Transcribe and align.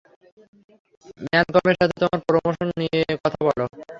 ম্যালকমের 1.25 1.75
সাথে 1.79 1.95
তোমার 2.01 2.19
প্রমোশন 2.27 2.67
নিয়ে 2.79 2.99
কথা 3.23 3.39
বলো। 3.47 3.65